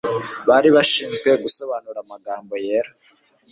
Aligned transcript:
bari 0.49 0.69
bashinzwe 0.75 1.29
gusobanura 1.43 1.97
amagambo 2.03 2.53
yera. 2.65 2.91